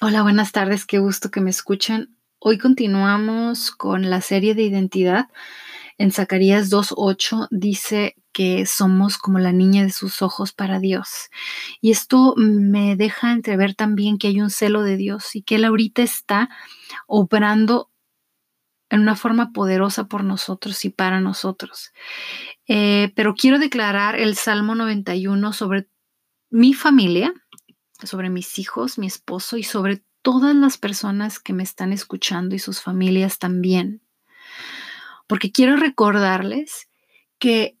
[0.00, 2.16] Hola, buenas tardes, qué gusto que me escuchen.
[2.38, 5.26] Hoy continuamos con la serie de identidad.
[5.98, 11.30] En Zacarías 2.8 dice que somos como la niña de sus ojos para Dios.
[11.80, 15.64] Y esto me deja entrever también que hay un celo de Dios y que Él
[15.64, 16.48] ahorita está
[17.08, 17.90] obrando
[18.90, 21.90] en una forma poderosa por nosotros y para nosotros.
[22.68, 25.88] Eh, pero quiero declarar el Salmo 91 sobre
[26.50, 27.34] mi familia,
[28.02, 32.58] sobre mis hijos, mi esposo y sobre todas las personas que me están escuchando y
[32.58, 34.02] sus familias también.
[35.26, 36.88] Porque quiero recordarles
[37.38, 37.78] que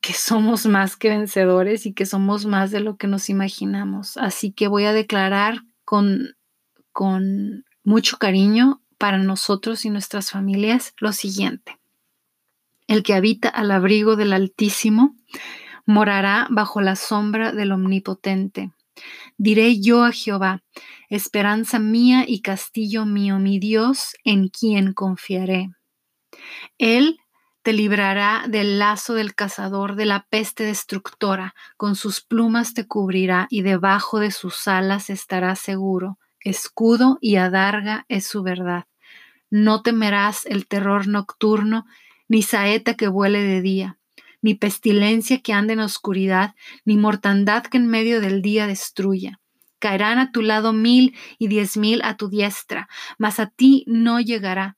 [0.00, 4.16] que somos más que vencedores y que somos más de lo que nos imaginamos.
[4.16, 6.36] Así que voy a declarar con,
[6.92, 11.78] con mucho cariño para nosotros y nuestras familias lo siguiente.
[12.86, 15.16] El que habita al abrigo del Altísimo
[15.86, 18.72] morará bajo la sombra del Omnipotente.
[19.38, 20.62] Diré yo a Jehová,
[21.08, 25.70] esperanza mía y castillo mío, mi Dios, en quien confiaré.
[26.78, 27.18] Él
[27.62, 33.46] te librará del lazo del cazador, de la peste destructora, con sus plumas te cubrirá
[33.50, 36.18] y debajo de sus alas estarás seguro.
[36.40, 38.86] Escudo y adarga es su verdad.
[39.50, 41.86] No temerás el terror nocturno,
[42.28, 43.95] ni saeta que vuele de día
[44.46, 49.40] ni pestilencia que ande en oscuridad, ni mortandad que en medio del día destruya.
[49.80, 52.88] Caerán a tu lado mil y diez mil a tu diestra,
[53.18, 54.76] mas a ti no llegará.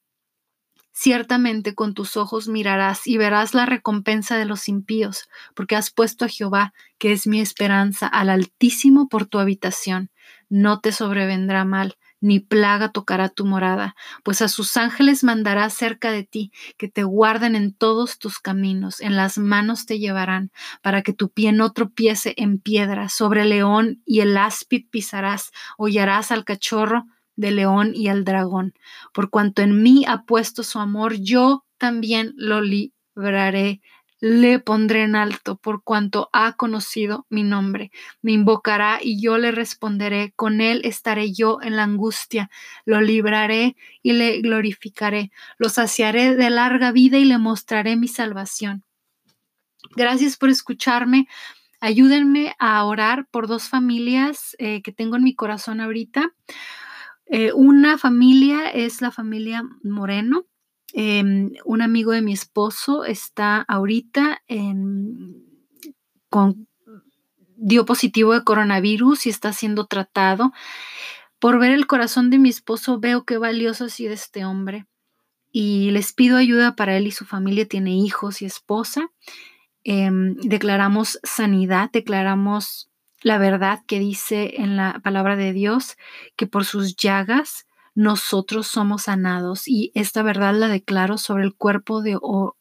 [0.92, 6.24] Ciertamente con tus ojos mirarás y verás la recompensa de los impíos, porque has puesto
[6.24, 10.10] a Jehová, que es mi esperanza, al Altísimo por tu habitación.
[10.48, 16.10] No te sobrevendrá mal, ni plaga tocará tu morada, pues a sus ángeles mandará cerca
[16.10, 20.50] de ti, que te guarden en todos tus caminos, en las manos te llevarán,
[20.82, 25.50] para que tu pie no tropiece en piedra, sobre el león y el áspid pisarás,
[25.76, 27.04] hollarás al cachorro
[27.36, 28.74] del león y al dragón.
[29.12, 33.80] Por cuanto en mí ha puesto su amor, yo también lo libraré
[34.20, 37.90] le pondré en alto por cuanto ha conocido mi nombre.
[38.20, 40.32] Me invocará y yo le responderé.
[40.34, 42.50] Con él estaré yo en la angustia.
[42.84, 45.30] Lo libraré y le glorificaré.
[45.58, 48.82] Lo saciaré de larga vida y le mostraré mi salvación.
[49.94, 51.28] Gracias por escucharme.
[51.80, 56.34] Ayúdenme a orar por dos familias eh, que tengo en mi corazón ahorita.
[57.26, 60.47] Eh, una familia es la familia Moreno.
[60.94, 64.42] Em, un amigo de mi esposo está ahorita
[66.30, 66.66] con,
[67.56, 70.52] dio positivo de coronavirus y está siendo tratado.
[71.38, 74.86] Por ver el corazón de mi esposo veo qué valioso ha sido este hombre
[75.52, 77.68] y les pido ayuda para él y su familia.
[77.68, 79.10] Tiene hijos y esposa.
[79.84, 82.90] Em, declaramos sanidad, declaramos
[83.22, 85.96] la verdad que dice en la palabra de Dios,
[86.36, 87.66] que por sus llagas
[87.98, 92.16] nosotros somos sanados y esta verdad la declaro sobre el cuerpo de,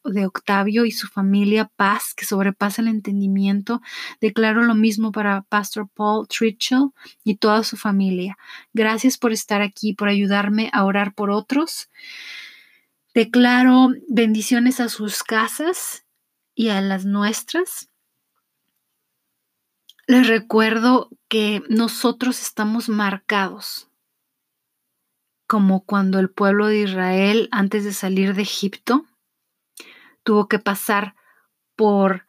[0.05, 3.83] de, Octavio y su familia, paz que sobrepasa el entendimiento.
[4.19, 6.89] Declaro lo mismo para Pastor Paul Tritchell
[7.23, 8.35] y toda su familia.
[8.73, 11.91] Gracias por estar aquí, por ayudarme a orar por otros.
[13.13, 16.03] Declaro bendiciones a sus casas
[16.55, 17.91] y a las nuestras.
[20.07, 23.86] Les recuerdo que nosotros estamos marcados
[25.47, 29.05] como cuando el pueblo de Israel, antes de salir de Egipto,
[30.23, 31.15] tuvo que pasar
[31.77, 32.27] por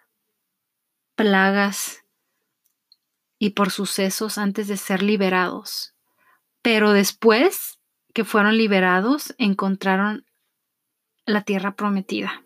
[1.17, 2.05] plagas
[3.41, 5.95] y por sucesos antes de ser liberados.
[6.63, 7.81] Pero después
[8.15, 10.25] que fueron liberados, encontraron
[11.27, 12.45] la tierra prometida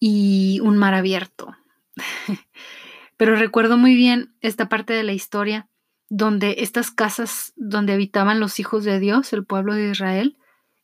[0.00, 1.56] y un mar abierto.
[3.16, 5.68] Pero recuerdo muy bien esta parte de la historia
[6.16, 10.36] donde estas casas donde habitaban los hijos de Dios, el pueblo de Israel,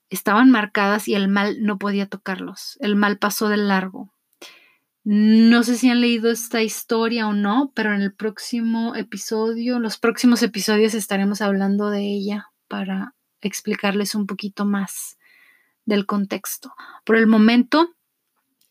[0.08, 2.76] estaban marcadas y el mal no podía tocarlos.
[2.80, 4.12] El mal pasó de largo.
[5.04, 9.98] No sé si han leído esta historia o no, pero en el próximo episodio, los
[9.98, 15.16] próximos episodios estaremos hablando de ella para explicarles un poquito más
[15.84, 16.74] del contexto.
[17.04, 17.94] Por el momento,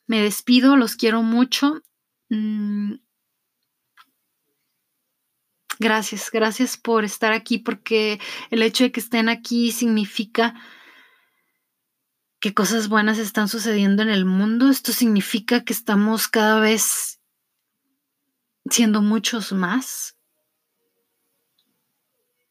[0.07, 1.81] me despido, los quiero mucho.
[2.27, 2.95] Mm,
[5.79, 10.53] Gracias, gracias por estar aquí porque el hecho de que estén aquí significa
[12.41, 14.69] que cosas buenas están sucediendo en el mundo.
[14.69, 17.21] Esto significa que estamos cada vez
[18.69, 20.17] siendo muchos más,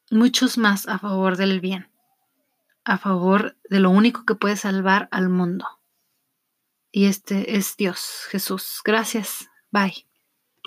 [0.09, 1.87] muchos más a favor del bien,
[2.83, 5.67] a favor de lo único que puede salvar al mundo.
[6.91, 8.81] Y este es Dios, Jesús.
[8.83, 9.47] Gracias.
[9.69, 10.08] Bye.